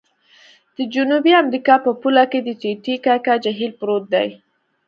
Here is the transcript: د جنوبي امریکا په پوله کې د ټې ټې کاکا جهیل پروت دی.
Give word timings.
د 0.77 0.77
جنوبي 0.93 1.31
امریکا 1.43 1.75
په 1.85 1.91
پوله 2.01 2.23
کې 2.31 2.39
د 2.43 2.49
ټې 2.61 2.71
ټې 2.83 2.95
کاکا 3.05 3.33
جهیل 3.43 3.71
پروت 3.79 4.03
دی. 4.13 4.29